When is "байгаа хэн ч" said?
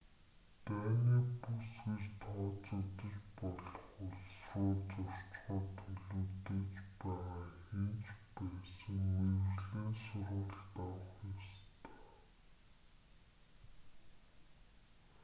7.01-8.05